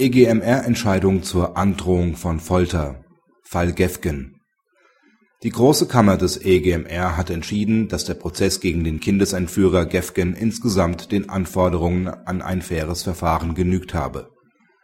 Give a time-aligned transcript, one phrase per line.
[0.00, 3.04] EGMR-Entscheidung zur Androhung von Folter
[3.42, 4.36] Fall Gefgen
[5.42, 11.10] Die Große Kammer des EGMR hat entschieden, dass der Prozess gegen den Kindesentführer Gefgen insgesamt
[11.10, 14.28] den Anforderungen an ein faires Verfahren genügt habe.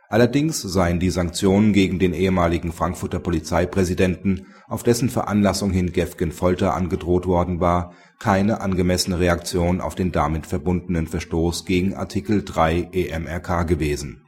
[0.08, 6.74] Allerdings seien die Sanktionen gegen den ehemaligen Frankfurter Polizeipräsidenten, auf dessen Veranlassung hin Gefgen Folter
[6.74, 13.68] angedroht worden war, keine angemessene Reaktion auf den damit verbundenen Verstoß gegen Artikel 3 EMRK
[13.68, 14.23] gewesen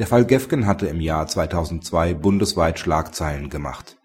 [0.00, 3.98] der Fall Gefgen hatte im Jahr 2002 bundesweit Schlagzeilen gemacht.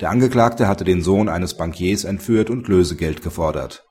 [0.00, 3.84] Der Angeklagte hatte den Sohn eines Bankiers entführt und Lösegeld gefordert.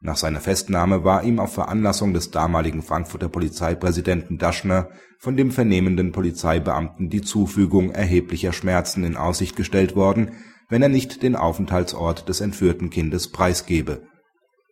[0.00, 6.12] Nach seiner Festnahme war ihm auf Veranlassung des damaligen Frankfurter Polizeipräsidenten Daschner von dem vernehmenden
[6.12, 10.36] Polizeibeamten die Zufügung erheblicher Schmerzen in Aussicht gestellt worden,
[10.68, 14.02] wenn er nicht den Aufenthaltsort des entführten Kindes preisgebe.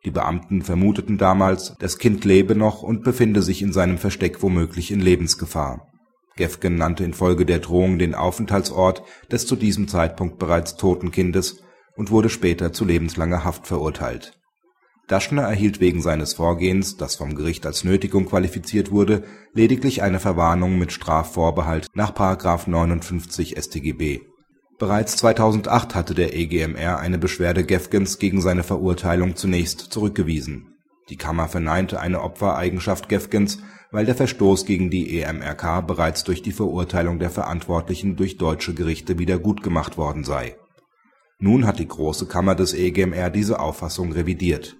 [0.04, 4.92] Die Beamten vermuteten damals, das Kind lebe noch und befinde sich in seinem Versteck womöglich
[4.92, 5.89] in Lebensgefahr
[6.36, 11.62] Gefgen nannte infolge der Drohung den Aufenthaltsort des zu diesem Zeitpunkt bereits toten Kindes
[11.96, 14.32] und wurde später zu lebenslanger Haft verurteilt.
[15.10, 20.78] Daschner erhielt wegen seines Vorgehens, das vom Gericht als Nötigung qualifiziert wurde, lediglich eine Verwarnung
[20.78, 22.14] mit Strafvorbehalt nach§
[22.70, 24.20] 59 StGB.
[24.78, 30.76] Bereits 2008 hatte der EGMR eine Beschwerde Gefgens gegen seine Verurteilung zunächst zurückgewiesen.
[31.10, 33.58] Die Kammer verneinte eine Opfereigenschaft Gefgens
[33.90, 39.18] weil der Verstoß gegen die EMRK bereits durch die Verurteilung der Verantwortlichen durch deutsche Gerichte
[39.18, 40.56] wiedergutgemacht worden sei.
[41.38, 44.76] Nun hat die Große Kammer des EGMR diese Auffassung revidiert.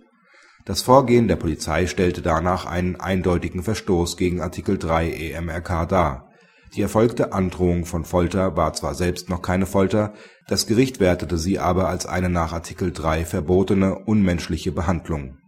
[0.67, 6.29] Das Vorgehen der Polizei stellte danach einen eindeutigen Verstoß gegen Artikel 3 EMRK dar.
[6.75, 10.13] Die erfolgte Androhung von Folter war zwar selbst noch keine Folter,
[10.47, 15.39] das Gericht wertete sie aber als eine nach Artikel 3 verbotene unmenschliche Behandlung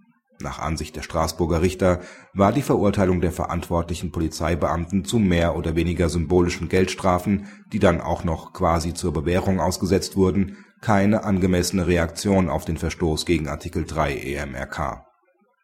[0.43, 2.01] nach Ansicht der Straßburger Richter
[2.35, 8.25] war die Verurteilung der verantwortlichen Polizeibeamten zu mehr oder weniger symbolischen Geldstrafen, die dann auch
[8.25, 14.17] noch quasi zur Bewährung ausgesetzt wurden, keine angemessene Reaktion auf den Verstoß gegen Artikel 3
[14.17, 15.05] EMRK.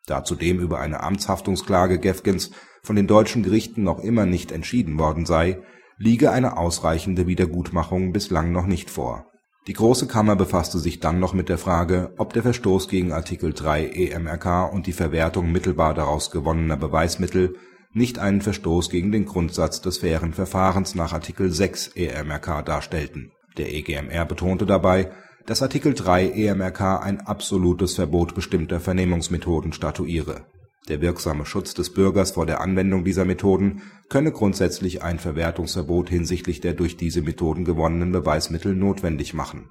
[0.06, 2.50] Da zudem über eine Amtshaftungsklage Gefgens
[2.82, 5.58] von den deutschen Gerichten noch immer nicht entschieden worden sei,
[5.98, 9.26] liege eine ausreichende Wiedergutmachung bislang noch nicht vor
[9.68, 13.52] die Große Kammer befasste sich dann noch mit der Frage, ob der Verstoß gegen Artikel
[13.52, 17.54] 3 EMRK und die Verwertung mittelbar daraus gewonnener Beweismittel
[17.92, 23.32] nicht einen Verstoß gegen den Grundsatz des fairen Verfahrens nach Artikel 6 EMRK darstellten.
[23.58, 25.12] Der EGMR betonte dabei,
[25.44, 30.46] dass Artikel 3 EMRK ein absolutes Verbot bestimmter Vernehmungsmethoden statuiere
[30.88, 36.60] der wirksame Schutz des Bürgers vor der Anwendung dieser Methoden könne grundsätzlich ein Verwertungsverbot hinsichtlich
[36.60, 39.70] der durch diese Methoden gewonnenen Beweismittel notwendig machen.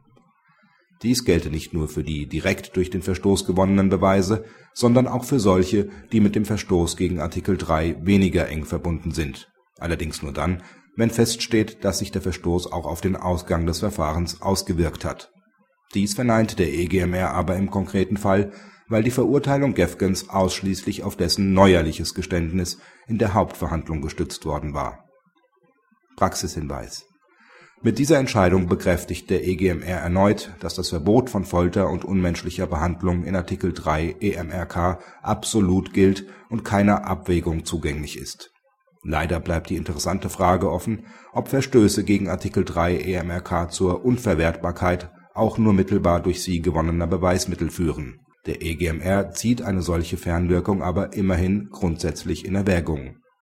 [1.03, 5.39] Dies gelte nicht nur für die direkt durch den Verstoß gewonnenen Beweise, sondern auch für
[5.39, 10.63] solche, die mit dem Verstoß gegen Artikel 3 weniger eng verbunden sind, allerdings nur dann,
[10.95, 15.31] wenn feststeht, dass sich der Verstoß auch auf den Ausgang des Verfahrens ausgewirkt hat.
[15.93, 18.51] Dies verneinte der EGMR aber im konkreten Fall
[18.89, 22.77] weil die Verurteilung Gefgens ausschließlich auf dessen neuerliches Geständnis
[23.07, 25.03] in der Hauptverhandlung gestützt worden war.
[26.15, 27.05] Praxishinweis
[27.81, 33.23] Mit dieser Entscheidung bekräftigt der EGMR erneut, dass das Verbot von Folter und unmenschlicher Behandlung
[33.23, 38.51] in Artikel 3 EMRK absolut gilt und keiner Abwägung zugänglich ist.
[39.03, 45.57] Leider bleibt die interessante Frage offen, ob Verstöße gegen Artikel 3 EMRK zur Unverwertbarkeit auch
[45.57, 48.19] nur mittelbar durch sie gewonnener Beweismittel führen.
[48.45, 53.17] Der EGMR zieht eine solche Fernwirkung aber immerhin grundsätzlich in Erwägung